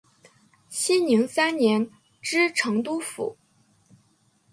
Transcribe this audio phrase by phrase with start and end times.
[0.67, 1.87] 熙宁三年
[2.23, 3.37] 知成都府。